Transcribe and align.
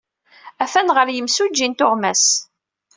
Atan 0.63 0.89
ɣer 0.95 1.07
yimsujji 1.11 1.67
n 1.67 1.73
tuɣmas. 1.73 2.25